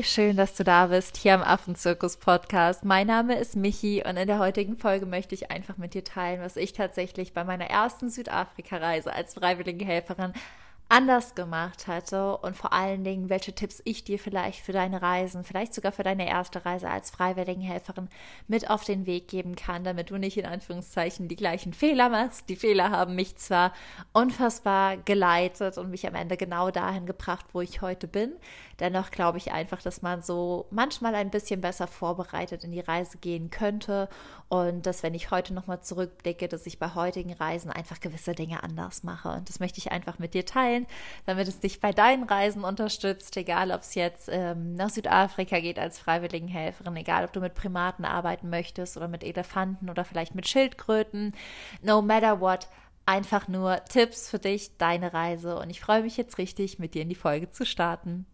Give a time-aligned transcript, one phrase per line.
[0.00, 2.86] Hi, schön, dass du da bist hier am Affenzirkus Podcast.
[2.86, 6.40] Mein Name ist Michi und in der heutigen Folge möchte ich einfach mit dir teilen,
[6.40, 10.32] was ich tatsächlich bei meiner ersten Südafrika-Reise als freiwillige Helferin
[10.90, 15.44] anders gemacht hatte und vor allen Dingen, welche Tipps ich dir vielleicht für deine Reisen,
[15.44, 18.08] vielleicht sogar für deine erste Reise als Freiwilligenhelferin
[18.48, 22.48] mit auf den Weg geben kann, damit du nicht in Anführungszeichen die gleichen Fehler machst.
[22.48, 23.72] Die Fehler haben mich zwar
[24.12, 28.32] unfassbar geleitet und mich am Ende genau dahin gebracht, wo ich heute bin.
[28.80, 33.18] Dennoch glaube ich einfach, dass man so manchmal ein bisschen besser vorbereitet in die Reise
[33.18, 34.08] gehen könnte
[34.50, 38.64] und dass, wenn ich heute nochmal zurückblicke, dass ich bei heutigen Reisen einfach gewisse Dinge
[38.64, 39.28] anders mache.
[39.28, 40.88] Und das möchte ich einfach mit dir teilen,
[41.24, 45.78] damit es dich bei deinen Reisen unterstützt, egal ob es jetzt ähm, nach Südafrika geht
[45.78, 50.48] als Freiwilligenhelferin, egal ob du mit Primaten arbeiten möchtest oder mit Elefanten oder vielleicht mit
[50.48, 51.32] Schildkröten.
[51.80, 52.66] No matter what,
[53.06, 55.60] einfach nur Tipps für dich, deine Reise.
[55.60, 58.26] Und ich freue mich jetzt richtig, mit dir in die Folge zu starten.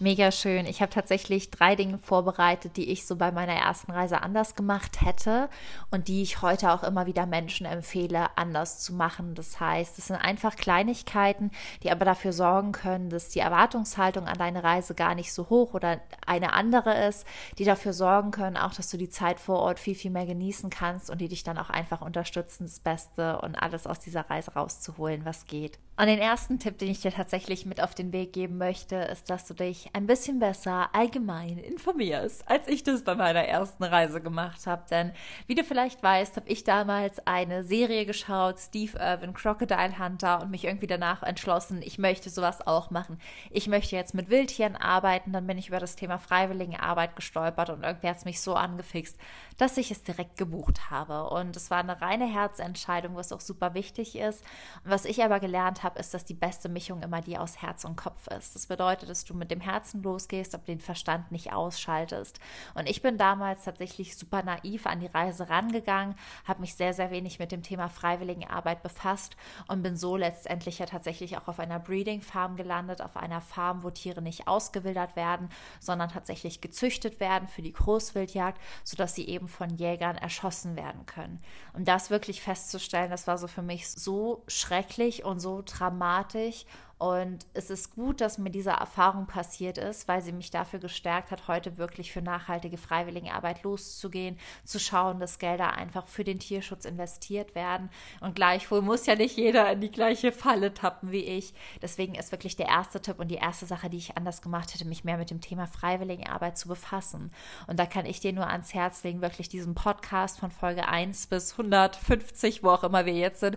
[0.00, 0.66] Mega schön.
[0.66, 5.00] Ich habe tatsächlich drei Dinge vorbereitet, die ich so bei meiner ersten Reise anders gemacht
[5.00, 5.48] hätte
[5.90, 9.34] und die ich heute auch immer wieder Menschen empfehle, anders zu machen.
[9.34, 11.50] Das heißt, es sind einfach Kleinigkeiten,
[11.82, 15.74] die aber dafür sorgen können, dass die Erwartungshaltung an deine Reise gar nicht so hoch
[15.74, 17.26] oder eine andere ist,
[17.58, 20.70] die dafür sorgen können, auch, dass du die Zeit vor Ort viel, viel mehr genießen
[20.70, 24.52] kannst und die dich dann auch einfach unterstützen, das Beste und alles aus dieser Reise
[24.52, 25.80] rauszuholen, was geht.
[25.98, 29.28] Und den ersten Tipp, den ich dir tatsächlich mit auf den Weg geben möchte, ist,
[29.30, 34.20] dass du dich ein bisschen besser allgemein informierst, als ich das bei meiner ersten Reise
[34.20, 34.84] gemacht habe.
[34.90, 35.12] Denn
[35.46, 40.50] wie du vielleicht weißt, habe ich damals eine Serie geschaut, Steve Irwin, Crocodile Hunter, und
[40.50, 43.18] mich irgendwie danach entschlossen, ich möchte sowas auch machen.
[43.50, 45.32] Ich möchte jetzt mit Wildtieren arbeiten.
[45.32, 49.16] Dann bin ich über das Thema Freiwilligenarbeit gestolpert und irgendwie hat es mich so angefixt,
[49.56, 51.28] dass ich es direkt gebucht habe.
[51.30, 54.44] Und es war eine reine Herzentscheidung, was auch super wichtig ist.
[54.84, 57.84] Und was ich aber gelernt habe, ist, dass die beste Mischung immer die aus Herz
[57.84, 58.54] und Kopf ist.
[58.54, 62.40] Das bedeutet, dass du mit dem Herzen losgehst, aber den Verstand nicht ausschaltest.
[62.74, 67.12] Und ich bin damals tatsächlich super naiv an die Reise rangegangen, habe mich sehr, sehr
[67.12, 69.36] wenig mit dem Thema Freiwilligenarbeit befasst
[69.68, 73.84] und bin so letztendlich ja tatsächlich auch auf einer Breeding Farm gelandet, auf einer Farm,
[73.84, 79.46] wo Tiere nicht ausgewildert werden, sondern tatsächlich gezüchtet werden für die Großwildjagd, sodass sie eben
[79.46, 81.40] von Jägern erschossen werden können.
[81.72, 86.64] Und das wirklich festzustellen, das war so für mich so schrecklich und so dramatisch
[86.98, 91.30] und es ist gut, dass mir diese Erfahrung passiert ist, weil sie mich dafür gestärkt
[91.30, 96.84] hat, heute wirklich für nachhaltige Freiwilligenarbeit loszugehen, zu schauen, dass Gelder einfach für den Tierschutz
[96.84, 97.88] investiert werden.
[98.20, 101.54] Und gleichwohl muss ja nicht jeder in die gleiche Falle tappen wie ich.
[101.80, 104.84] Deswegen ist wirklich der erste Tipp und die erste Sache, die ich anders gemacht hätte,
[104.84, 107.30] mich mehr mit dem Thema Freiwilligenarbeit zu befassen.
[107.68, 111.28] Und da kann ich dir nur ans Herz legen, wirklich diesen Podcast von Folge 1
[111.28, 113.56] bis 150, wo auch immer wir jetzt sind,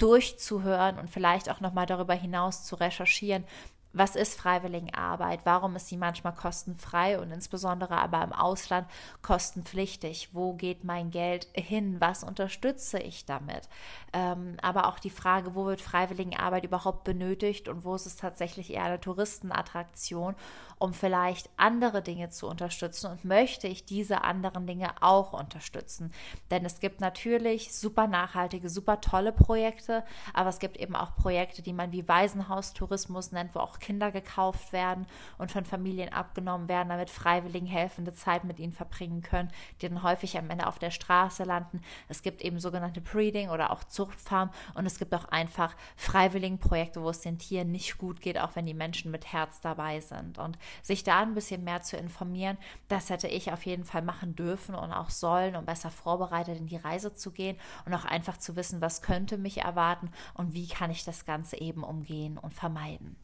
[0.00, 3.44] durchzuhören und vielleicht auch nochmal darüber hinaus zu recherchieren,
[3.92, 5.40] was ist Freiwilligenarbeit?
[5.44, 8.86] Warum ist sie manchmal kostenfrei und insbesondere aber im Ausland
[9.22, 10.30] kostenpflichtig?
[10.32, 11.96] Wo geht mein Geld hin?
[11.98, 13.68] Was unterstütze ich damit?
[14.12, 18.72] Ähm, aber auch die Frage, wo wird Freiwilligenarbeit überhaupt benötigt und wo ist es tatsächlich
[18.72, 20.36] eher eine Touristenattraktion,
[20.80, 26.10] um vielleicht andere Dinge zu unterstützen und möchte ich diese anderen Dinge auch unterstützen?
[26.50, 30.02] Denn es gibt natürlich super nachhaltige, super tolle Projekte,
[30.32, 34.72] aber es gibt eben auch Projekte, die man wie Waisenhaustourismus nennt, wo auch Kinder gekauft
[34.72, 39.88] werden und von Familien abgenommen werden, damit Freiwilligen helfende Zeit mit ihnen verbringen können, die
[39.88, 41.82] dann häufig am Ende auf der Straße landen.
[42.08, 47.10] Es gibt eben sogenannte Breeding oder auch Zuchtfarmen und es gibt auch einfach Freiwilligenprojekte, wo
[47.10, 50.38] es den Tieren nicht gut geht, auch wenn die Menschen mit Herz dabei sind.
[50.38, 52.58] Und sich da ein bisschen mehr zu informieren,
[52.88, 56.66] das hätte ich auf jeden Fall machen dürfen und auch sollen, um besser vorbereitet in
[56.66, 57.56] die Reise zu gehen
[57.86, 61.60] und auch einfach zu wissen, was könnte mich erwarten und wie kann ich das Ganze
[61.60, 63.16] eben umgehen und vermeiden.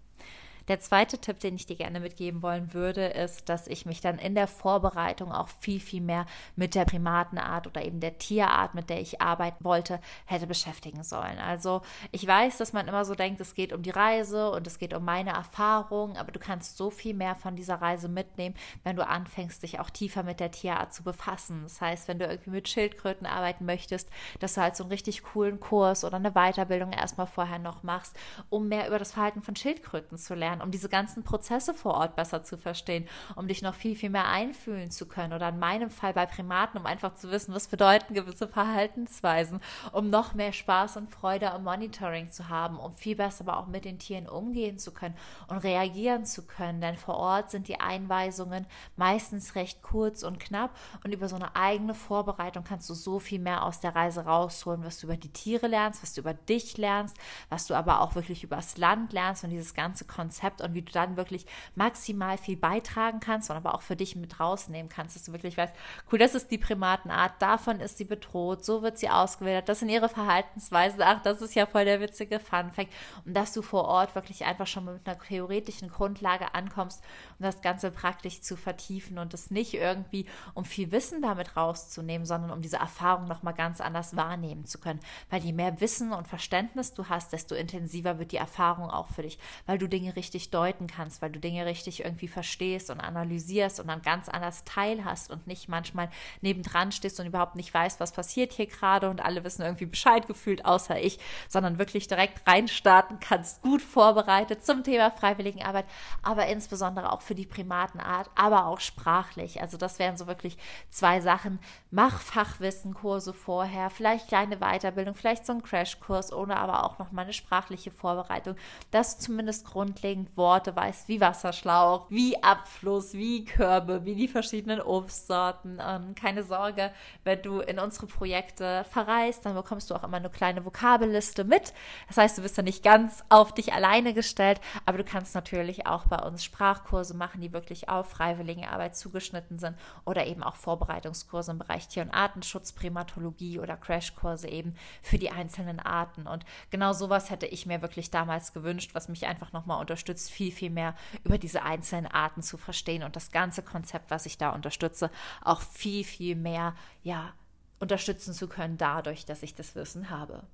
[0.68, 4.18] Der zweite Tipp, den ich dir gerne mitgeben wollen würde, ist, dass ich mich dann
[4.18, 6.26] in der Vorbereitung auch viel, viel mehr
[6.56, 11.38] mit der Primatenart oder eben der Tierart, mit der ich arbeiten wollte, hätte beschäftigen sollen.
[11.38, 14.78] Also ich weiß, dass man immer so denkt, es geht um die Reise und es
[14.78, 18.96] geht um meine Erfahrung, aber du kannst so viel mehr von dieser Reise mitnehmen, wenn
[18.96, 21.62] du anfängst, dich auch tiefer mit der Tierart zu befassen.
[21.62, 24.10] Das heißt, wenn du irgendwie mit Schildkröten arbeiten möchtest,
[24.40, 28.16] dass du halt so einen richtig coolen Kurs oder eine Weiterbildung erstmal vorher noch machst,
[28.50, 31.94] um mehr über das Verhalten von Schildkröten zu lernen lernen, um diese ganzen Prozesse vor
[31.94, 35.32] Ort besser zu verstehen, um dich noch viel, viel mehr einfühlen zu können.
[35.32, 39.60] Oder in meinem Fall bei Primaten, um einfach zu wissen, was bedeuten gewisse Verhaltensweisen,
[39.92, 43.66] um noch mehr Spaß und Freude am Monitoring zu haben, um viel besser aber auch
[43.66, 45.14] mit den Tieren umgehen zu können
[45.48, 46.80] und reagieren zu können.
[46.80, 48.66] Denn vor Ort sind die Einweisungen
[48.96, 53.38] meistens recht kurz und knapp und über so eine eigene Vorbereitung kannst du so viel
[53.38, 56.76] mehr aus der Reise rausholen, was du über die Tiere lernst, was du über dich
[56.78, 57.16] lernst,
[57.48, 60.92] was du aber auch wirklich übers Land lernst und dieses ganze Konzept und wie du
[60.92, 65.24] dann wirklich maximal viel beitragen kannst und aber auch für dich mit rausnehmen kannst, dass
[65.24, 65.74] du wirklich weißt,
[66.10, 69.88] cool, das ist die Primatenart, davon ist sie bedroht, so wird sie ausgewählt, das sind
[69.88, 72.92] ihre Verhaltensweisen, ach, das ist ja voll der witzige Funfact.
[73.24, 77.02] Und dass du vor Ort wirklich einfach schon mit einer theoretischen Grundlage ankommst,
[77.38, 82.26] um das Ganze praktisch zu vertiefen und es nicht irgendwie um viel Wissen damit rauszunehmen,
[82.26, 85.00] sondern um diese Erfahrung nochmal ganz anders wahrnehmen zu können,
[85.30, 89.22] weil je mehr Wissen und Verständnis du hast, desto intensiver wird die Erfahrung auch für
[89.22, 93.80] dich, weil du Dinge richtig deuten kannst, weil du Dinge richtig irgendwie verstehst und analysierst
[93.80, 96.08] und dann ganz anders teilhast und nicht manchmal
[96.40, 100.26] nebendran stehst und überhaupt nicht weißt, was passiert hier gerade und alle wissen irgendwie Bescheid
[100.26, 101.18] gefühlt, außer ich,
[101.48, 105.86] sondern wirklich direkt reinstarten kannst, gut vorbereitet zum Thema Freiwilligenarbeit,
[106.22, 109.60] aber insbesondere auch für die Primatenart, aber auch sprachlich.
[109.60, 110.56] Also das wären so wirklich
[110.90, 111.58] zwei Sachen.
[111.90, 117.22] Mach Fachwissenkurse vorher, vielleicht kleine Weiterbildung, vielleicht so ein Crashkurs oder aber auch noch mal
[117.22, 118.56] eine sprachliche Vorbereitung,
[118.90, 124.80] dass du zumindest grundlegend Worte weißt, wie Wasserschlauch, wie Abfluss, wie Körbe, wie die verschiedenen
[124.80, 125.80] Obstsorten.
[125.80, 126.90] Und keine Sorge,
[127.24, 131.72] wenn du in unsere Projekte verreist, dann bekommst du auch immer eine kleine Vokabelliste mit.
[132.08, 135.86] Das heißt, du bist dann nicht ganz auf dich alleine gestellt, aber du kannst natürlich
[135.86, 140.56] auch bei uns Sprachkurse machen, die wirklich auf freiwillige Arbeit zugeschnitten sind oder eben auch
[140.56, 146.26] Vorbereitungskurse im Bereich Tier- und Artenschutz, Primatologie oder Crashkurse eben für die einzelnen Arten.
[146.26, 150.52] Und genau sowas hätte ich mir wirklich damals gewünscht, was mich einfach nochmal unterstützt, viel,
[150.52, 150.94] viel mehr
[151.24, 155.10] über diese einzelnen Arten zu verstehen und das ganze Konzept, was ich da unterstütze,
[155.42, 157.32] auch viel, viel mehr, ja,
[157.78, 160.44] unterstützen zu können, dadurch, dass ich das Wissen habe.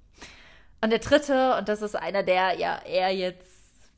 [0.81, 3.47] Und der dritte, und das ist einer der ja eher jetzt,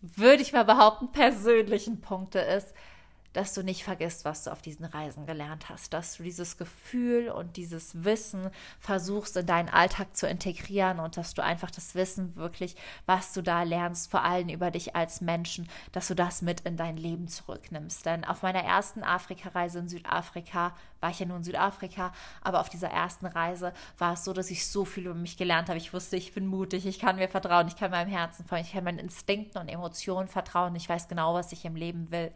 [0.02, 2.74] würde ich mal behaupten, persönlichen Punkte ist,
[3.34, 7.28] dass du nicht vergisst, was du auf diesen Reisen gelernt hast, dass du dieses Gefühl
[7.28, 8.48] und dieses Wissen
[8.78, 12.76] versuchst in deinen Alltag zu integrieren und dass du einfach das Wissen wirklich,
[13.06, 16.76] was du da lernst, vor allem über dich als Menschen, dass du das mit in
[16.76, 18.06] dein Leben zurücknimmst.
[18.06, 22.70] Denn auf meiner ersten Afrikareise in Südafrika war ich ja nur in Südafrika, aber auf
[22.70, 25.76] dieser ersten Reise war es so, dass ich so viel über mich gelernt habe.
[25.76, 28.72] Ich wusste, ich bin mutig, ich kann mir vertrauen, ich kann meinem Herzen folgen, ich
[28.72, 32.32] kann meinen Instinkten und Emotionen vertrauen, ich weiß genau, was ich im Leben will.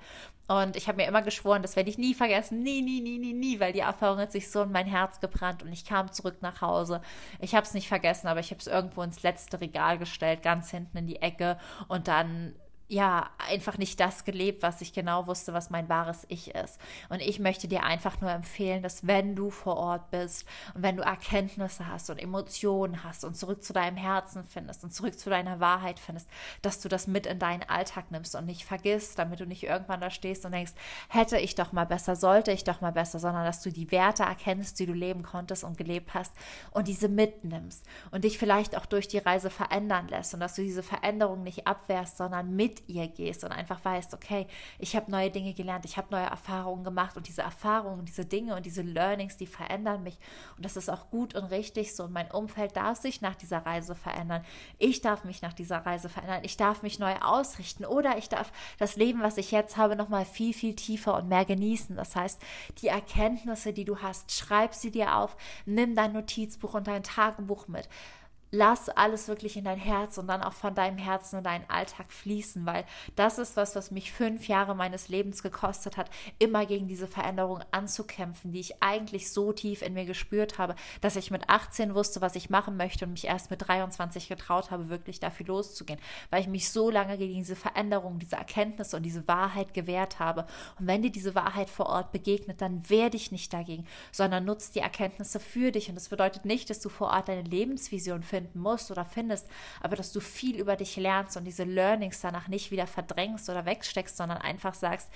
[0.49, 2.63] Und ich habe mir immer geschworen, das werde ich nie vergessen.
[2.63, 5.63] Nie, nie, nie, nie, nie, weil die Erfahrung hat sich so in mein Herz gebrannt
[5.63, 7.03] und ich kam zurück nach Hause.
[7.39, 10.71] Ich habe es nicht vergessen, aber ich habe es irgendwo ins letzte Regal gestellt, ganz
[10.71, 12.55] hinten in die Ecke und dann
[12.91, 16.81] ja, einfach nicht das gelebt, was ich genau wusste, was mein wahres Ich ist.
[17.11, 20.97] Und ich möchte dir einfach nur empfehlen, dass wenn du vor Ort bist und wenn
[20.97, 25.29] du Erkenntnisse hast und Emotionen hast und zurück zu deinem Herzen findest und zurück zu
[25.29, 26.31] deiner Wahrheit findest,
[26.63, 30.01] dass du das mit in deinen Alltag nimmst und nicht vergisst, damit du nicht irgendwann
[30.01, 30.73] da stehst und denkst,
[31.11, 34.23] hätte ich doch mal besser, sollte ich doch mal besser, sondern dass du die Werte
[34.23, 36.33] erkennst, die du leben konntest und gelebt hast
[36.71, 40.63] und diese mitnimmst und dich vielleicht auch durch die Reise verändern lässt und dass du
[40.63, 44.47] diese Veränderung nicht abwehrst, sondern mit ihr gehst und einfach weißt, okay,
[44.79, 48.55] ich habe neue Dinge gelernt, ich habe neue Erfahrungen gemacht und diese Erfahrungen, diese Dinge
[48.55, 50.19] und diese Learnings, die verändern mich.
[50.57, 52.05] Und das ist auch gut und richtig so.
[52.05, 54.45] Und mein Umfeld darf sich nach dieser Reise verändern.
[54.79, 57.85] Ich darf mich nach dieser Reise verändern, ich darf mich neu ausrichten.
[57.85, 61.29] Oder ich darf das Leben, was ich jetzt habe, noch mal viel viel tiefer und
[61.29, 61.97] mehr genießen.
[61.97, 62.41] Das heißt,
[62.83, 65.37] die Erkenntnisse, die du hast, schreib sie dir auf,
[65.67, 67.89] nimm dein Notizbuch und dein Tagebuch mit
[68.51, 72.13] lass alles wirklich in dein Herz und dann auch von deinem Herzen in deinen Alltag
[72.13, 76.89] fließen, weil das ist was, was mich fünf Jahre meines Lebens gekostet hat, immer gegen
[76.89, 81.49] diese Veränderung anzukämpfen, die ich eigentlich so tief in mir gespürt habe, dass ich mit
[81.49, 85.47] 18 wusste, was ich machen möchte und mich erst mit 23 getraut habe, wirklich dafür
[85.47, 86.01] loszugehen,
[86.31, 90.47] weil ich mich so lange gegen diese Veränderung, diese Erkenntnisse und diese Wahrheit gewehrt habe.
[90.79, 94.75] Und wenn dir diese Wahrheit vor Ort begegnet, dann wehr dich nicht dagegen, sondern nutzt
[94.75, 95.91] die Erkenntnisse für dich.
[95.91, 99.49] Und das bedeutet nicht, dass du vor Ort deine Lebensvision findest, finden musst oder findest,
[99.81, 103.67] aber dass du viel über dich lernst und diese Learnings danach nicht wieder verdrängst oder
[103.67, 105.11] wegsteckst, sondern einfach sagst,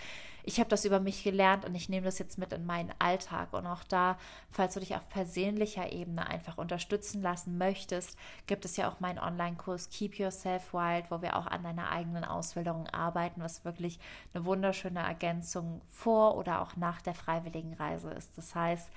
[0.45, 3.53] ich habe das über mich gelernt und ich nehme das jetzt mit in meinen Alltag.
[3.53, 4.19] Und auch da,
[4.51, 9.21] falls du dich auf persönlicher Ebene einfach unterstützen lassen möchtest, gibt es ja auch meinen
[9.21, 14.01] Online-Kurs Keep Yourself Wild, wo wir auch an deiner eigenen Ausbildung arbeiten, was wirklich
[14.35, 18.37] eine wunderschöne Ergänzung vor oder auch nach der freiwilligen Reise ist.
[18.37, 18.91] Das heißt,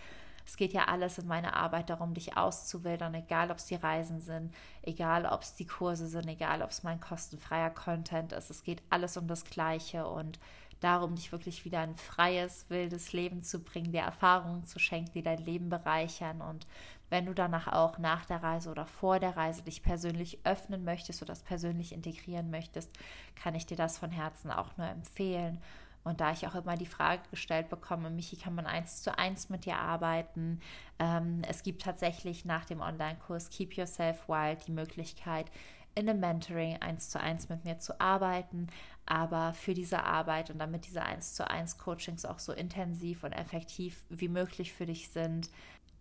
[0.45, 4.21] es geht ja alles in meiner Arbeit darum, dich auszuwildern, egal ob es die Reisen
[4.21, 8.49] sind, egal ob es die Kurse sind, egal ob es mein kostenfreier Content ist.
[8.49, 10.39] Es geht alles um das Gleiche und
[10.79, 15.23] darum, dich wirklich wieder ein freies, wildes Leben zu bringen, dir Erfahrungen zu schenken, die
[15.23, 16.41] dein Leben bereichern.
[16.41, 16.67] Und
[17.09, 21.21] wenn du danach auch nach der Reise oder vor der Reise dich persönlich öffnen möchtest
[21.21, 22.91] oder das persönlich integrieren möchtest,
[23.35, 25.59] kann ich dir das von Herzen auch nur empfehlen.
[26.05, 29.49] Und da ich auch immer die Frage gestellt bekomme, Michi, kann man eins zu eins
[29.49, 30.61] mit dir arbeiten?
[30.99, 35.47] Ähm, es gibt tatsächlich nach dem Online-Kurs Keep Yourself Wild die Möglichkeit,
[35.95, 38.67] in einem Mentoring eins zu eins mit mir zu arbeiten.
[39.07, 43.33] Aber für diese Arbeit und damit diese eins zu eins Coachings auch so intensiv und
[43.33, 45.49] effektiv wie möglich für dich sind,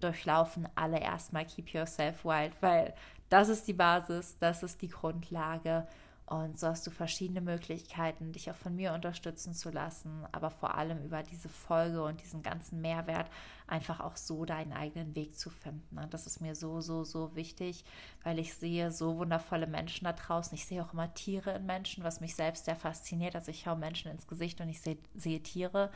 [0.00, 2.94] durchlaufen alle erstmal Keep Yourself Wild, weil
[3.30, 5.86] das ist die Basis, das ist die Grundlage.
[6.26, 10.74] Und so hast du verschiedene Möglichkeiten, dich auch von mir unterstützen zu lassen, aber vor
[10.74, 13.30] allem über diese Folge und diesen ganzen Mehrwert
[13.66, 15.98] einfach auch so deinen eigenen Weg zu finden.
[15.98, 17.84] Und das ist mir so, so, so wichtig,
[18.22, 20.54] weil ich sehe so wundervolle Menschen da draußen.
[20.54, 23.34] Ich sehe auch immer Tiere in Menschen, was mich selbst sehr fasziniert.
[23.34, 25.90] Also ich schaue Menschen ins Gesicht und ich sehe, sehe Tiere.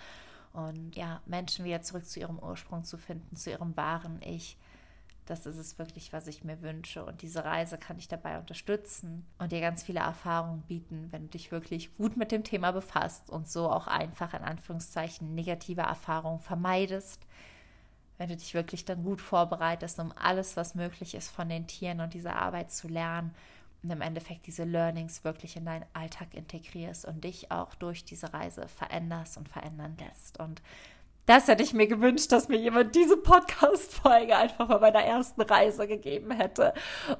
[0.52, 4.58] Und ja, Menschen wieder zurück zu ihrem Ursprung zu finden, zu ihrem wahren Ich
[5.28, 7.04] das ist es wirklich, was ich mir wünsche.
[7.04, 11.28] Und diese Reise kann dich dabei unterstützen und dir ganz viele Erfahrungen bieten, wenn du
[11.28, 16.40] dich wirklich gut mit dem Thema befasst und so auch einfach in Anführungszeichen negative Erfahrungen
[16.40, 17.20] vermeidest.
[18.16, 22.00] Wenn du dich wirklich dann gut vorbereitest, um alles, was möglich ist, von den Tieren
[22.00, 23.34] und dieser Arbeit zu lernen
[23.82, 28.32] und im Endeffekt diese Learnings wirklich in deinen Alltag integrierst und dich auch durch diese
[28.32, 30.40] Reise veränderst und verändern lässt.
[30.40, 30.62] Und
[31.28, 35.86] das hätte ich mir gewünscht, dass mir jemand diese Podcast-Folge einfach bei meiner ersten Reise
[35.86, 36.72] gegeben hätte.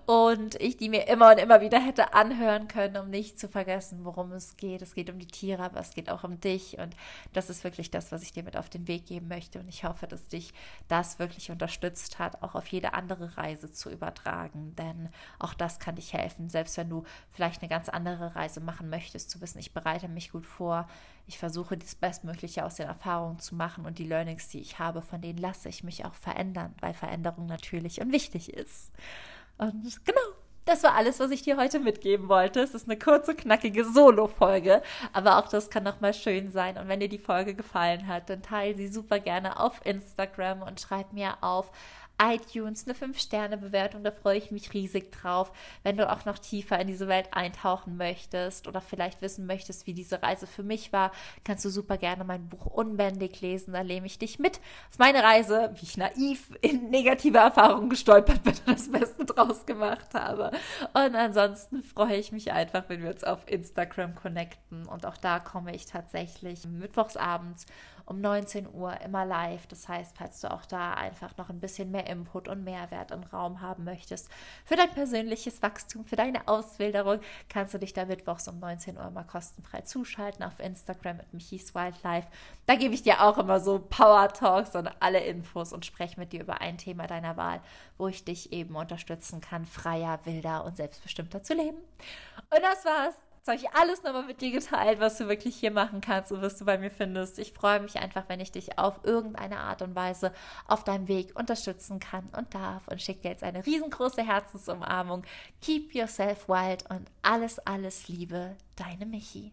[0.07, 4.07] Und ich die mir immer und immer wieder hätte anhören können, um nicht zu vergessen,
[4.07, 4.81] worum es geht.
[4.81, 6.79] Es geht um die Tiere, aber es geht auch um dich.
[6.79, 6.97] Und
[7.35, 9.61] das ist wirklich das, was ich dir mit auf den Weg geben möchte.
[9.61, 10.55] Und ich hoffe, dass dich
[10.89, 15.97] das wirklich unterstützt hat, auch auf jede andere Reise zu übertragen, denn auch das kann
[15.97, 19.75] dich helfen, selbst wenn du vielleicht eine ganz andere Reise machen möchtest, zu wissen, ich
[19.75, 20.89] bereite mich gut vor,
[21.29, 25.03] ich versuche das Bestmögliche aus den Erfahrungen zu machen und die Learnings, die ich habe,
[25.03, 28.93] von denen lasse ich mich auch verändern, weil Veränderung natürlich und wichtig ist.
[29.59, 30.21] Und genau,
[30.69, 32.61] das war alles, was ich dir heute mitgeben wollte.
[32.61, 36.77] Es ist eine kurze, knackige Solo-Folge, aber auch das kann nochmal schön sein.
[36.77, 40.81] Und wenn dir die Folge gefallen hat, dann teile sie super gerne auf Instagram und
[40.81, 41.73] schreib mir auf
[42.21, 44.05] iTunes eine 5-Sterne-Bewertung.
[44.05, 45.53] Da freue ich mich riesig drauf.
[45.83, 49.95] Wenn du auch noch tiefer in diese Welt eintauchen möchtest oder vielleicht wissen möchtest, wie
[49.95, 51.13] diese Reise für mich war,
[51.45, 53.73] kannst du super gerne mein Buch Unbändig lesen.
[53.73, 54.61] Da nehme ich dich mit
[54.91, 59.67] auf meine Reise, wie ich naiv in negative Erfahrungen gestolpert bin und das Beste draus
[59.67, 60.51] gemacht habe.
[60.95, 64.87] Und ansonsten freue ich mich einfach, wenn wir uns auf Instagram connecten.
[64.87, 67.67] Und auch da komme ich tatsächlich mittwochsabends
[68.09, 69.67] um 19 Uhr immer live.
[69.67, 73.23] Das heißt, falls du auch da einfach noch ein bisschen mehr Input und Mehrwert im
[73.23, 74.31] Raum haben möchtest
[74.65, 79.11] für dein persönliches Wachstum, für deine Auswilderung, kannst du dich da mittwochs um 19 Uhr
[79.11, 82.29] mal kostenfrei zuschalten auf Instagram mit Michis Wildlife.
[82.67, 86.33] Da gebe ich dir auch immer so Power Talks und alle Infos und spreche mit
[86.33, 87.61] dir über ein Thema deiner Wahl,
[87.99, 91.79] wo ich dich eben unterstützen kann, freier, wilder und selbstbestimmter zu leben.
[92.51, 93.28] Und das war's.
[93.49, 96.43] Jetzt habe ich alles nochmal mit dir geteilt, was du wirklich hier machen kannst und
[96.43, 97.39] was du bei mir findest.
[97.39, 100.35] Ich freue mich einfach, wenn ich dich auf irgendeine Art und Weise
[100.67, 105.23] auf deinem Weg unterstützen kann und darf und schicke dir jetzt eine riesengroße Herzensumarmung.
[105.63, 109.53] Keep yourself wild und alles, alles Liebe, deine Michi.